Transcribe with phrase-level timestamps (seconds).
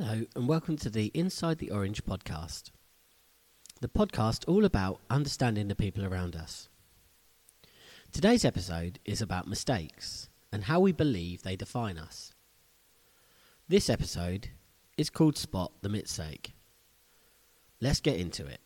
[0.00, 2.70] Hello, and welcome to the Inside the Orange podcast.
[3.80, 6.68] The podcast all about understanding the people around us.
[8.12, 12.32] Today's episode is about mistakes and how we believe they define us.
[13.66, 14.50] This episode
[14.96, 16.52] is called Spot the Mistake.
[17.80, 18.60] Let's get into it.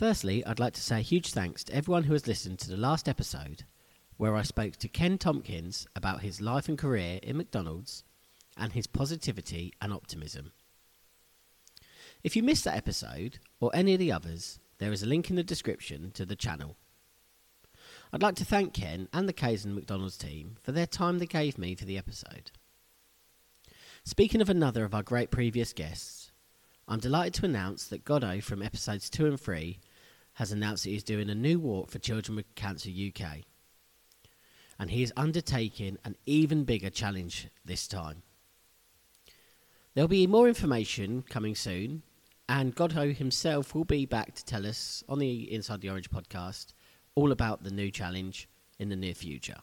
[0.00, 2.76] Firstly, I'd like to say a huge thanks to everyone who has listened to the
[2.78, 3.64] last episode
[4.16, 8.02] where I spoke to Ken Tompkins about his life and career in McDonald's
[8.56, 10.52] and his positivity and optimism.
[12.24, 15.36] If you missed that episode or any of the others, there is a link in
[15.36, 16.78] the description to the channel.
[18.10, 21.58] I'd like to thank Ken and the Kaizen McDonald's team for their time they gave
[21.58, 22.52] me for the episode.
[24.04, 26.32] Speaking of another of our great previous guests,
[26.88, 29.78] I'm delighted to announce that Goddo from episodes 2 and 3
[30.40, 33.40] has announced that he's doing a new walk for Children with Cancer UK.
[34.78, 38.22] And he is undertaking an even bigger challenge this time.
[39.92, 42.04] There'll be more information coming soon,
[42.48, 46.72] and Goddo himself will be back to tell us on the Inside the Orange podcast
[47.14, 49.58] all about the new challenge in the near future.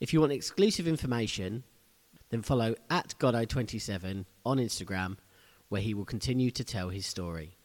[0.00, 1.62] If you want exclusive information,
[2.30, 5.18] then follow at Goddo27 on Instagram,
[5.68, 7.56] where he will continue to tell his story.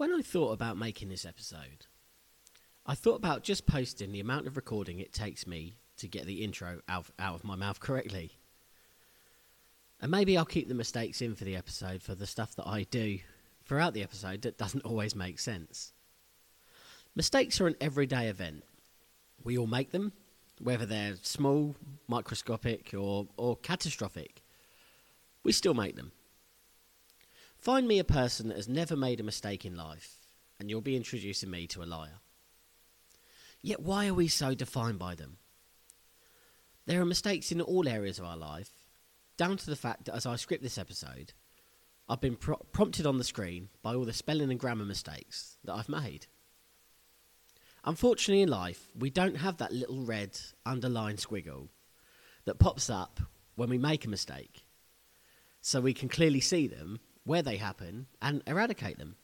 [0.00, 1.84] When I thought about making this episode,
[2.86, 6.42] I thought about just posting the amount of recording it takes me to get the
[6.42, 8.30] intro out, out of my mouth correctly.
[10.00, 12.84] And maybe I'll keep the mistakes in for the episode for the stuff that I
[12.84, 13.18] do
[13.66, 15.92] throughout the episode that doesn't always make sense.
[17.14, 18.64] Mistakes are an everyday event.
[19.44, 20.12] We all make them,
[20.62, 21.74] whether they're small,
[22.08, 24.40] microscopic, or, or catastrophic.
[25.44, 26.12] We still make them.
[27.60, 30.16] Find me a person that has never made a mistake in life,
[30.58, 32.20] and you'll be introducing me to a liar.
[33.60, 35.36] Yet, why are we so defined by them?
[36.86, 38.70] There are mistakes in all areas of our life,
[39.36, 41.34] down to the fact that as I script this episode,
[42.08, 45.74] I've been pro- prompted on the screen by all the spelling and grammar mistakes that
[45.74, 46.28] I've made.
[47.84, 51.68] Unfortunately, in life, we don't have that little red underlined squiggle
[52.46, 53.20] that pops up
[53.54, 54.64] when we make a mistake,
[55.60, 59.14] so we can clearly see them, where they happen, and eradicate them.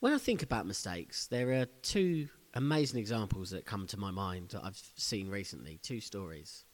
[0.00, 4.50] When I think about mistakes, there are two amazing examples that come to my mind
[4.50, 6.66] that I've seen recently, two stories.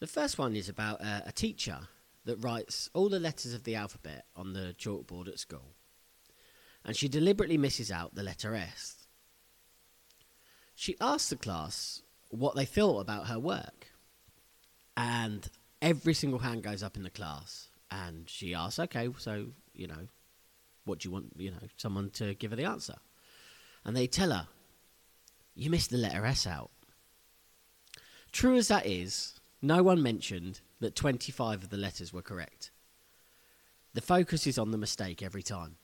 [0.00, 1.80] The first one is about a, a teacher
[2.24, 5.74] that writes all the letters of the alphabet on the chalkboard at school,
[6.86, 9.08] and she deliberately misses out the letter S.
[10.74, 12.00] She asks the class
[12.30, 13.88] what they thought about her work,
[14.96, 15.50] and
[15.82, 20.08] every single hand goes up in the class, and she asks, "Okay, so you know,
[20.84, 21.32] what do you want?
[21.36, 22.96] You know, someone to give her the answer?"
[23.84, 24.48] And they tell her,
[25.54, 26.70] "You missed the letter S out."
[28.32, 32.70] True as that is, no one mentioned that 25 of the letters were correct.
[33.92, 35.76] The focus is on the mistake every time.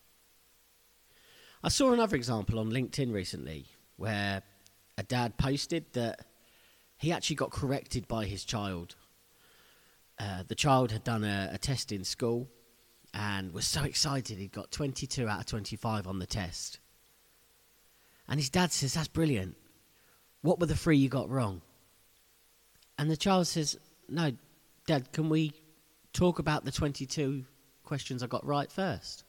[1.63, 4.43] I saw another example on LinkedIn recently where
[4.97, 6.27] a dad posted that
[6.97, 8.97] he actually got corrected by his child.
[10.21, 12.49] Uh, the child had done a, a test in school
[13.15, 16.81] and was so excited he'd got 22 out of 25 on the test.
[18.29, 19.57] And his dad says, That's brilliant.
[20.43, 21.63] What were the three you got wrong?
[22.99, 23.79] And the child says,
[24.09, 24.33] No,
[24.87, 25.53] Dad, can we
[26.13, 27.45] talk about the 22
[27.85, 29.25] questions I got right first?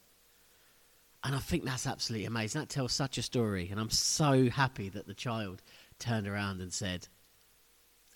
[1.24, 2.62] And I think that's absolutely amazing.
[2.62, 3.68] That tells such a story.
[3.70, 5.62] And I'm so happy that the child
[6.00, 7.08] turned around and said,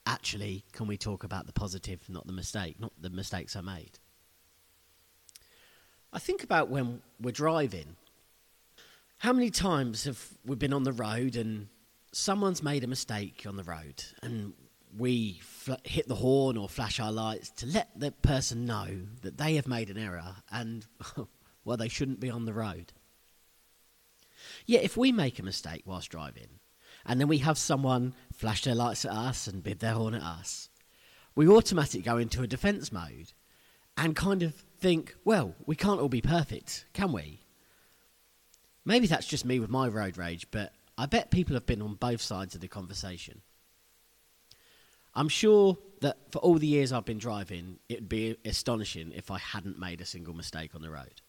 [0.05, 3.99] Actually, can we talk about the positive, not the mistake, not the mistakes I made?
[6.11, 7.95] I think about when we're driving.
[9.17, 11.67] How many times have we been on the road and
[12.11, 14.53] someone's made a mistake on the road and
[14.97, 18.87] we fl- hit the horn or flash our lights to let the person know
[19.21, 20.85] that they have made an error and,
[21.65, 22.93] well, they shouldn't be on the road.
[24.65, 26.59] Yet, if we make a mistake whilst driving
[27.05, 30.21] and then we have someone flash their lights at us and bid their horn at
[30.21, 30.69] us,
[31.35, 33.33] we automatically go into a defence mode
[33.97, 37.41] and kind of think, well, we can't all be perfect, can we?
[38.85, 41.95] Maybe that's just me with my road rage, but I bet people have been on
[41.95, 43.41] both sides of the conversation.
[45.15, 49.31] I'm sure that for all the years I've been driving, it would be astonishing if
[49.31, 51.21] I hadn't made a single mistake on the road.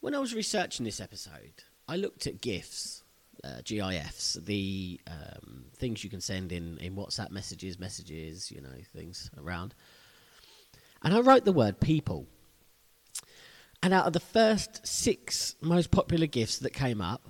[0.00, 3.03] When I was researching this episode, I looked at GIFs,
[3.44, 8.74] uh, GIFs, the um, things you can send in, in WhatsApp messages, messages, you know,
[8.94, 9.74] things around.
[11.02, 12.26] And I wrote the word people.
[13.82, 17.28] And out of the first six most popular GIFs that came up,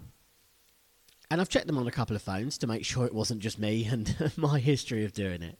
[1.30, 3.58] and I've checked them on a couple of phones to make sure it wasn't just
[3.58, 5.58] me and my history of doing it.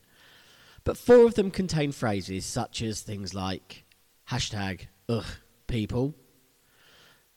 [0.84, 3.84] But four of them contain phrases such as things like
[4.30, 5.24] hashtag ugh
[5.66, 6.14] people,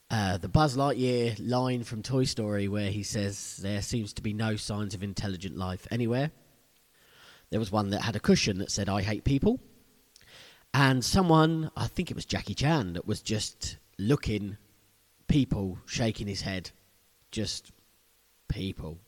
[0.10, 4.34] uh, the Buzz Lightyear line from Toy Story where he says there seems to be
[4.34, 6.32] no signs of intelligent life anywhere.
[7.50, 9.60] There was one that had a cushion that said I hate people.
[10.74, 14.58] And someone, I think it was Jackie Chan, that was just looking
[15.28, 16.72] people, shaking his head.
[17.32, 17.72] Just
[18.48, 19.00] people.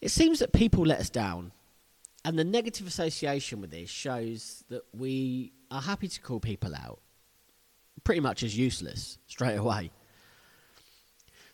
[0.00, 1.52] It seems that people let us down,
[2.24, 7.00] and the negative association with this shows that we are happy to call people out
[8.04, 9.90] pretty much as useless straight away.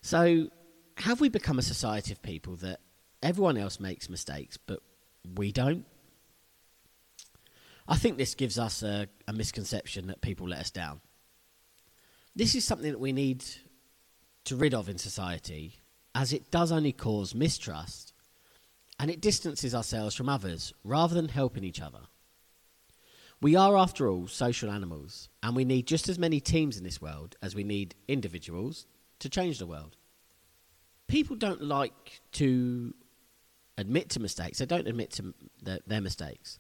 [0.03, 0.49] So,
[0.99, 2.81] have we become a society of people that
[3.23, 4.81] everyone else makes mistakes, but
[5.37, 5.85] we don't?
[7.87, 11.01] I think this gives us a, a misconception that people let us down.
[12.37, 13.45] This is something that we need
[14.45, 15.81] to rid of in society
[16.15, 18.13] as it does only cause mistrust
[18.99, 22.01] and it distances ourselves from others rather than helping each other.
[23.45, 27.03] We are, after all, social animals, and we need just as many teams in this
[27.03, 28.87] world as we need individuals
[29.19, 29.99] to change the world.
[31.09, 32.95] People don't like to
[33.77, 36.59] admit to mistakes, they don't admit to their, mistakes,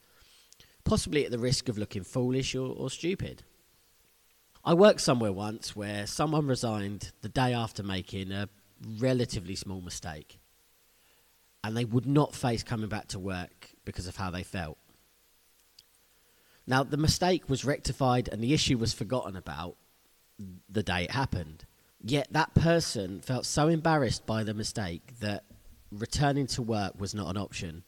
[0.84, 3.44] possibly at the risk of looking foolish or, or stupid.
[4.62, 8.50] I worked somewhere once where someone resigned the day after making a
[8.98, 10.38] relatively small mistake.
[11.62, 14.76] And they would not face coming back to work because of how they felt.
[16.66, 19.76] Now, the mistake was rectified and the issue was forgotten about
[20.68, 21.66] the day it happened.
[22.02, 25.44] Yet that person felt so embarrassed by the mistake that
[25.90, 27.84] returning to work was not an option.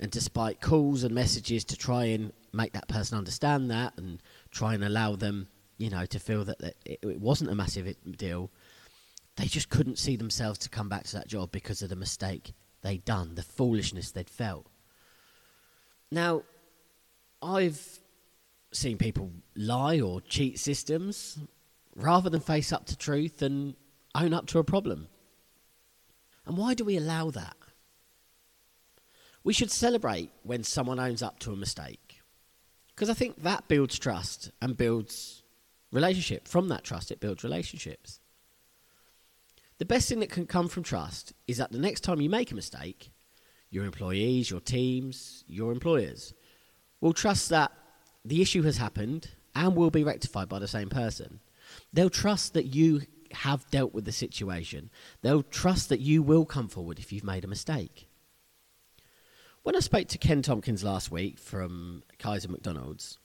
[0.00, 4.20] And despite calls and messages to try and make that person understand that and
[4.50, 5.48] try and allow them,
[5.78, 8.50] you know, to feel that it, it wasn't a massive deal,
[9.36, 12.54] they just couldn't see themselves to come back to that job because of the mistake
[12.82, 14.66] they'd done, the foolishness they'd felt.
[16.10, 16.42] Now,
[17.44, 18.00] I've
[18.72, 21.38] seen people lie or cheat systems
[21.94, 23.74] rather than face up to truth and
[24.14, 25.08] own up to a problem.
[26.46, 27.56] And why do we allow that?
[29.44, 32.20] We should celebrate when someone owns up to a mistake
[32.94, 35.42] because I think that builds trust and builds
[35.92, 36.48] relationship.
[36.48, 38.20] From that trust, it builds relationships.
[39.78, 42.52] The best thing that can come from trust is that the next time you make
[42.52, 43.10] a mistake,
[43.70, 46.32] your employees, your teams, your employers
[47.04, 47.70] will trust that
[48.24, 51.38] the issue has happened and will be rectified by the same person.
[51.92, 54.88] They'll trust that you have dealt with the situation.
[55.20, 58.08] They'll trust that you will come forward if you've made a mistake.
[59.64, 63.18] When I spoke to Ken Tompkins last week from Kaiser McDonald's,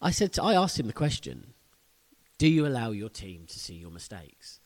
[0.00, 1.52] I said to, I asked him the question,
[2.38, 4.60] do you allow your team to see your mistakes?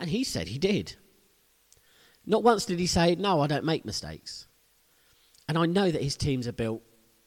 [0.00, 0.96] And he said he did.
[2.24, 4.46] Not once did he say, No, I don't make mistakes.
[5.48, 6.82] And I know that his teams are built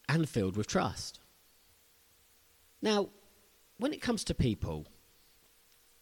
[0.08, 1.20] and filled with trust.
[2.82, 3.10] Now,
[3.78, 4.88] when it comes to people,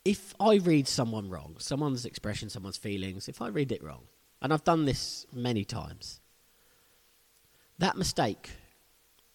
[0.03, 4.03] if I read someone wrong, someone's expression, someone's feelings, if I read it wrong,
[4.41, 6.21] and I've done this many times,
[7.77, 8.51] that mistake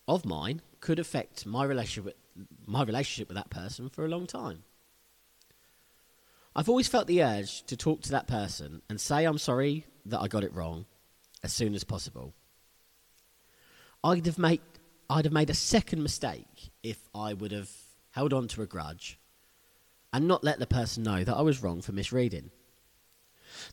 [0.08, 4.26] of mine could affect my relationship with, my relationship with that person for a long
[4.26, 4.64] time.
[6.54, 10.20] I've always felt the urge to talk to that person and say I'm sorry that
[10.20, 10.86] I got it wrong
[11.42, 12.34] as soon as possible.
[14.04, 14.60] I'd have made
[15.08, 17.70] I'd have made a second mistake if I would have
[18.12, 19.18] held on to a grudge
[20.12, 22.50] and not let the person know that I was wrong for misreading.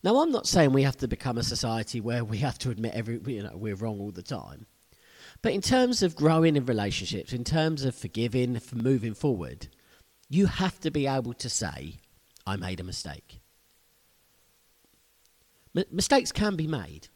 [0.04, 2.94] Now I'm not saying we have to become a society where we have to admit
[2.94, 4.66] every you know we're wrong all the time.
[5.42, 9.68] But in terms of growing in relationships, in terms of forgiving, for moving forward,
[10.30, 12.00] you have to be able to say
[12.46, 13.40] I made a mistake.
[15.76, 17.08] M- mistakes can be made.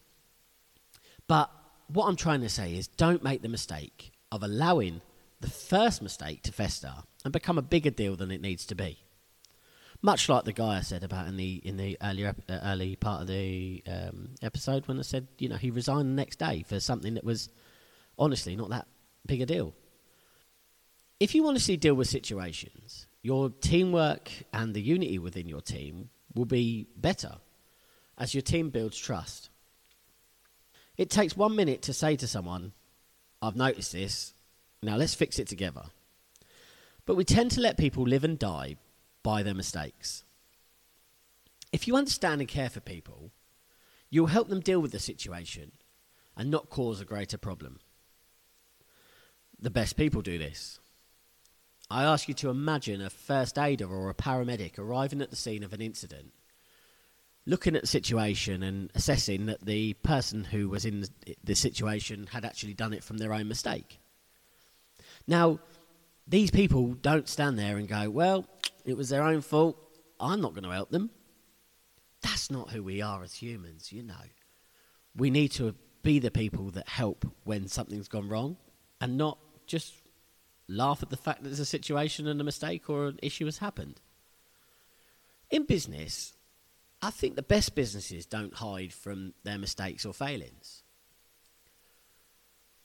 [1.27, 1.51] But
[1.93, 5.01] what I'm trying to say is don't make the mistake of allowing
[5.41, 9.00] the first mistake to fester and become a bigger deal than it needs to be.
[10.01, 13.21] Much like the guy I said about in the in the earlier uh, early part
[13.21, 16.79] of the um, episode when I said you know he resigned the next day for
[16.79, 17.50] something that was
[18.19, 18.88] honestly not that
[19.25, 19.73] big a deal.
[21.19, 25.62] If you want to see deal with situations, your teamwork and the unity within your
[25.62, 27.38] team will be better
[28.17, 29.50] as your team builds trust.
[30.97, 32.73] It takes one minute to say to someone,
[33.41, 34.33] I've noticed this,
[34.81, 35.85] now let's fix it together.
[37.05, 38.77] But we tend to let people live and die
[39.23, 40.23] by their mistakes.
[41.71, 43.31] If you understand and care for people,
[44.09, 45.71] you'll help them deal with the situation
[46.38, 47.79] and not cause a greater problem.
[49.59, 50.79] the best people do this.
[51.89, 55.63] I ask you to imagine a first aider or a paramedic arriving at the scene
[55.63, 56.33] of an incident,
[57.45, 61.05] looking at the situation and assessing that the person who was in
[61.43, 64.00] the situation had actually done it from their own mistake.
[65.27, 65.59] Now,
[66.27, 68.45] these people don't stand there and go, well,
[68.85, 69.77] it was their own fault.
[70.19, 71.09] I'm not going to help them.
[72.21, 74.13] That's not who we are as humans, you know.
[75.15, 78.57] We need to be the people that help when something's gone wrong
[79.01, 79.93] and not just
[80.69, 83.57] laugh at the fact that there's a situation and a mistake or an issue has
[83.57, 84.00] happened.
[85.50, 86.33] In business,
[87.03, 90.83] I think the best businesses don't hide from their mistakes or failings.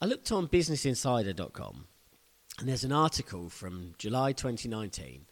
[0.01, 1.85] I looked on businessinsider.com
[2.59, 5.25] and there's an article from July 2019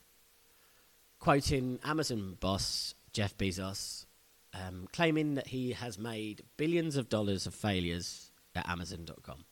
[1.19, 4.05] quoting Amazon boss Jeff Bezos,
[4.53, 9.43] um, claiming that he has made billions of dollars of failures at Amazon.com.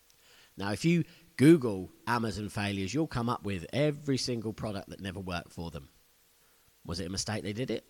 [0.55, 1.03] Now, if you
[1.35, 5.89] Google Amazon failures, you'll come up with every single product that never worked for them.
[6.85, 7.83] Was it a mistake they did it?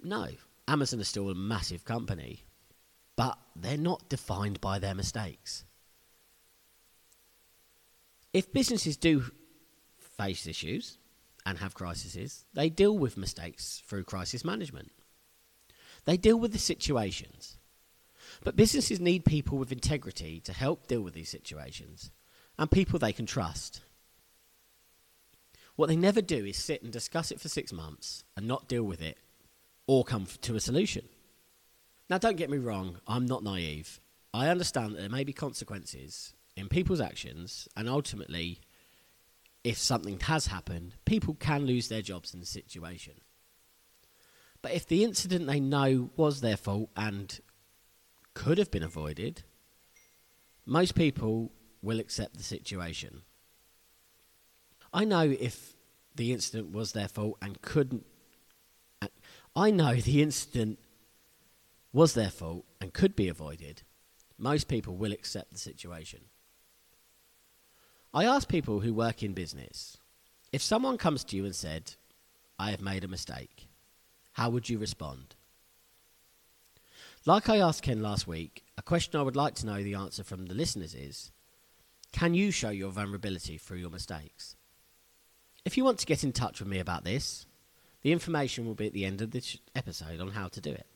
[0.00, 0.28] No.
[0.68, 2.44] Amazon is still a massive company,
[3.16, 5.64] but they're not defined by their mistakes.
[8.32, 9.24] If businesses do
[9.98, 10.98] face issues
[11.44, 14.92] and have crises, they deal with mistakes through crisis management.
[16.04, 17.58] They deal with the situations.
[18.44, 22.10] But businesses need people with integrity to help deal with these situations
[22.58, 23.80] and people they can trust.
[25.76, 28.84] What they never do is sit and discuss it for six months and not deal
[28.84, 29.18] with it
[29.92, 31.06] or come to a solution.
[32.08, 34.00] Now, don't get me wrong, I'm not naive.
[34.32, 38.60] I understand that there may be consequences in people's actions, and ultimately,
[39.62, 43.12] if something has happened, people can lose their jobs in the situation.
[44.62, 47.38] But if the incident they know was their fault and
[48.32, 49.42] could have been avoided,
[50.64, 53.22] most people will accept the situation.
[54.90, 55.76] I know if
[56.14, 58.06] the incident was their fault and couldn't.
[59.54, 60.78] I know the incident
[61.92, 63.82] was their fault and could be avoided.
[64.38, 66.20] Most people will accept the situation.
[68.14, 69.98] I ask people who work in business
[70.52, 71.94] if someone comes to you and said,
[72.58, 73.68] I have made a mistake,
[74.32, 75.34] how would you respond?
[77.24, 80.24] Like I asked Ken last week, a question I would like to know the answer
[80.24, 81.30] from the listeners is
[82.12, 84.56] Can you show your vulnerability through your mistakes?
[85.64, 87.46] If you want to get in touch with me about this,
[88.02, 90.86] the information will be at the end of this episode on how to do it.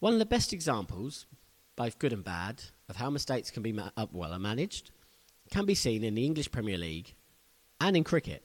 [0.00, 1.26] One of the best examples,
[1.76, 4.90] both good and bad, of how mistakes can be ma- uh, well managed
[5.50, 7.14] can be seen in the English Premier League
[7.80, 8.42] and in cricket.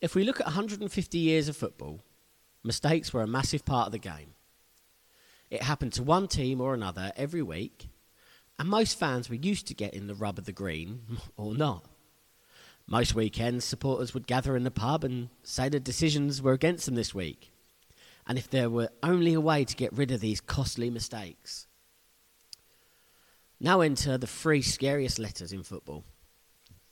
[0.00, 2.00] If we look at 150 years of football,
[2.62, 4.34] mistakes were a massive part of the game.
[5.50, 7.88] It happened to one team or another every week,
[8.58, 11.02] and most fans were used to getting the rub of the green
[11.36, 11.86] or not.
[12.92, 16.94] Most weekends, supporters would gather in the pub and say the decisions were against them
[16.94, 17.50] this week,
[18.26, 21.66] and if there were only a way to get rid of these costly mistakes.
[23.58, 26.04] Now enter the three scariest letters in football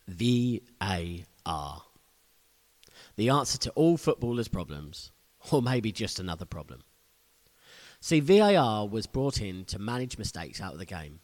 [0.08, 1.82] V A R
[3.16, 5.12] the answer to all footballers' problems,
[5.52, 6.80] or maybe just another problem.
[8.00, 11.20] See, VAR was brought in to manage mistakes out of the game.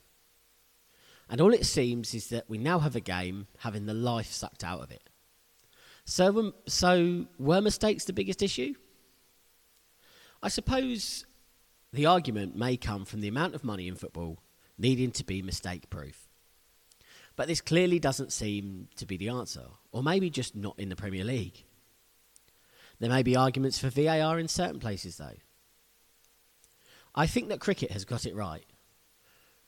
[1.29, 4.63] And all it seems is that we now have a game having the life sucked
[4.63, 5.09] out of it.
[6.05, 8.75] So, um, so were mistakes the biggest issue?
[10.43, 11.27] I suppose
[11.93, 14.39] the argument may come from the amount of money in football
[14.79, 16.29] needing to be mistake proof.
[17.35, 20.97] But this clearly doesn't seem to be the answer, or maybe just not in the
[20.97, 21.65] Premier League.
[22.99, 25.37] There may be arguments for VAR in certain places, though.
[27.15, 28.65] I think that cricket has got it right.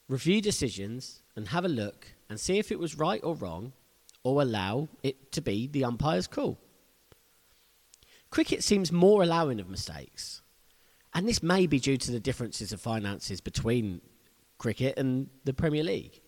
[0.08, 3.73] Review decisions and have a look and see if it was right or wrong,
[4.25, 6.59] or allow it to be the umpire's call.
[8.28, 10.42] Cricket seems more allowing of mistakes,
[11.14, 14.00] and this may be due to the differences of finances between
[14.59, 16.21] cricket and the Premier League.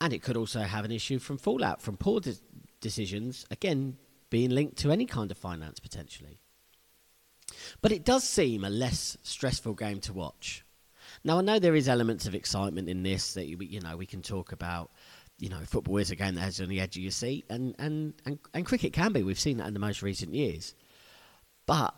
[0.00, 2.36] And it could also have an issue from fallout from poor de-
[2.80, 3.98] decisions, again,
[4.30, 6.38] being linked to any kind of finance potentially.
[7.82, 10.64] But it does seem a less stressful game to watch.
[11.24, 14.22] Now I know there is elements of excitement in this that you, know we can
[14.22, 14.90] talk about.
[15.38, 17.76] You know, football is a game that has on the edge of your seat, and,
[17.78, 19.22] and, and, and cricket can be.
[19.22, 20.74] We've seen that in the most recent years.
[21.64, 21.94] But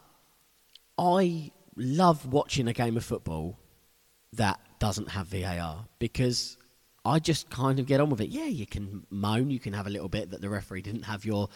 [0.99, 3.59] I love watching a game of football
[4.35, 6.59] that doesn't have VAR because
[7.05, 8.29] I just kind of get on with it.
[8.29, 11.25] Yeah, you can moan, you can have a little bit that the referee didn't have
[11.25, 11.49] your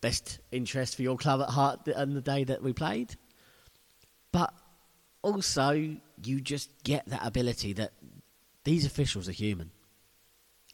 [0.00, 3.16] best interest for your club at heart on the day that we played.
[4.30, 4.52] But
[5.22, 7.92] also, you just get that ability that
[8.64, 9.70] these officials are human.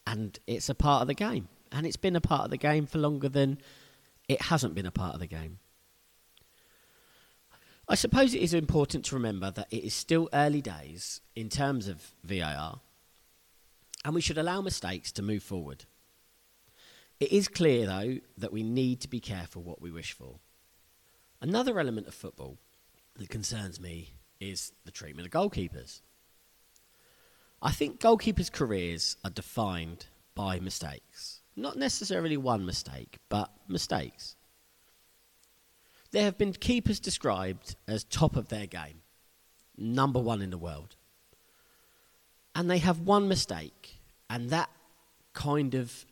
[0.06, 1.48] And it's a part of the game.
[1.70, 3.58] And it's been a part of the game for longer than
[4.28, 5.58] it hasn't been a part of the game.
[7.88, 11.88] I suppose it is important to remember that it is still early days in terms
[11.88, 12.80] of VAR,
[14.04, 15.86] and we should allow mistakes to move forward.
[17.18, 20.38] It is clear, though, that we need to be careful what we wish for.
[21.40, 22.58] Another element of football
[23.16, 26.00] that concerns me is the treatment of goalkeepers.
[27.60, 31.40] I think goalkeepers' careers are defined by mistakes.
[31.56, 34.36] Not necessarily one mistake, but mistakes.
[36.12, 39.02] There have been keepers described as top of their game,
[39.76, 40.94] number one in the world.
[42.54, 44.70] And they have one mistake, and that
[45.32, 46.06] kind of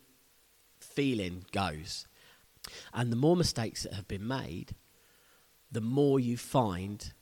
[0.79, 2.07] feeling goes.
[2.93, 4.75] And the more mistakes that have been made,
[5.71, 7.13] the more you find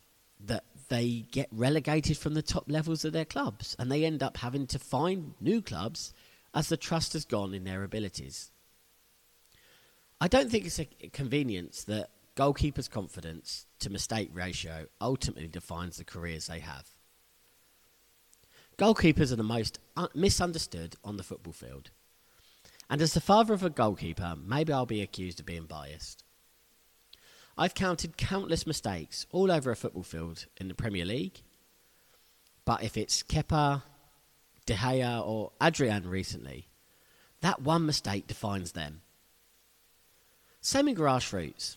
[0.44, 4.36] that they get relegated from the top levels of their clubs and they end up
[4.36, 6.12] having to find new clubs
[6.54, 8.50] as the trust has gone in their abilities.
[10.20, 16.04] I don't think it's a convenience that goalkeepers' confidence to mistake ratio ultimately defines the
[16.04, 16.86] careers they have.
[18.78, 21.90] Goalkeepers are the most un- misunderstood on the football field.
[22.88, 26.24] And as the father of a goalkeeper, maybe I'll be accused of being biased.
[27.58, 31.40] I've counted countless mistakes all over a football field in the Premier League.
[32.64, 33.82] But if it's Kepa,
[34.66, 36.68] De Gea, or Adrian recently,
[37.40, 39.00] that one mistake defines them.
[40.60, 41.76] Same in grassroots.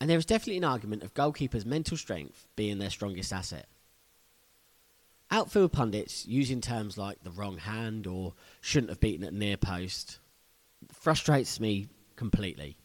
[0.00, 3.66] And there is definitely an argument of goalkeepers' mental strength being their strongest asset.
[5.30, 10.18] Outfield pundits using terms like the wrong hand or shouldn't have beaten at near post
[10.92, 12.76] frustrates me completely.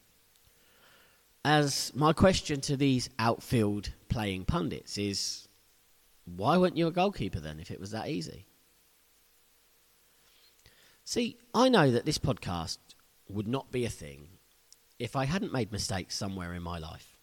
[1.44, 5.48] As my question to these outfield playing pundits is
[6.24, 8.46] why weren't you a goalkeeper then if it was that easy?
[11.04, 12.78] See, I know that this podcast
[13.28, 14.28] would not be a thing
[14.98, 17.18] if I hadn't made mistakes somewhere in my life.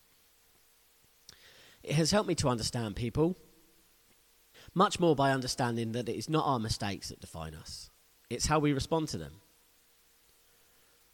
[1.82, 3.38] It has helped me to understand people
[4.76, 7.90] much more by understanding that it is not our mistakes that define us,
[8.30, 9.42] it's how we respond to them.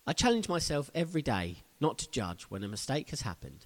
[0.07, 3.65] I challenge myself every day not to judge when a mistake has happened,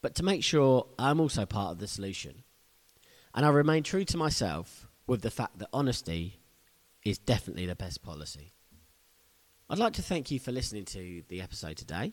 [0.00, 2.42] but to make sure I'm also part of the solution.
[3.34, 6.40] And I remain true to myself with the fact that honesty
[7.04, 8.52] is definitely the best policy.
[9.68, 12.12] I'd like to thank you for listening to the episode today.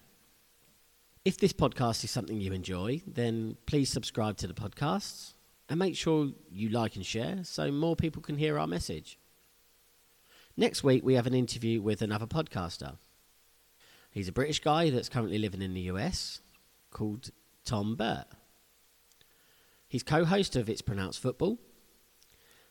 [1.25, 5.33] If this podcast is something you enjoy, then please subscribe to the podcast
[5.69, 9.17] and make sure you like and share so more people can hear our message.
[10.59, 12.97] Next week, we have an interview with another podcaster.
[14.09, 16.41] He's a British guy that's currently living in the US
[16.89, 17.29] called
[17.63, 18.25] Tom Burt.
[19.87, 21.59] He's co host of It's Pronounced Football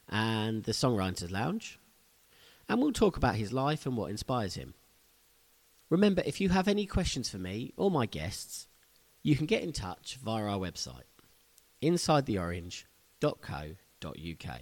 [0.08, 1.78] and the Songwriters Lounge
[2.68, 4.74] and we'll talk about his life and what inspires him.
[5.88, 8.66] Remember, if you have any questions for me or my guests,
[9.22, 11.04] you can get in touch via our website,
[11.80, 14.60] insidetheorange.co.uk.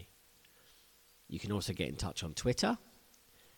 [1.26, 2.76] You can also get in touch on Twitter,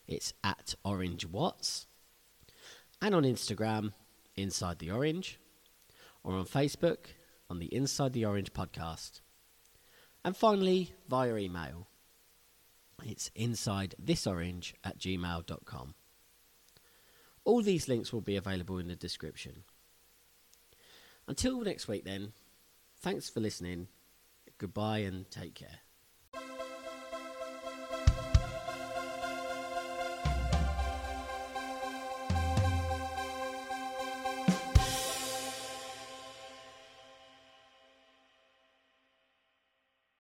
[0.07, 1.87] it's at Orange Watts.
[3.03, 3.93] and on Instagram,
[4.37, 5.39] Inside the Orange,
[6.25, 6.99] or on Facebook,
[7.51, 9.21] on the Inside the Orange podcast.
[10.25, 11.89] And finally, via email
[13.05, 15.95] it's inside thisorange at gmail.com.
[17.45, 19.63] All these links will be available in the description.
[21.29, 22.33] Until next week, then,
[23.01, 23.89] thanks for listening.
[24.59, 25.86] Goodbye and take care.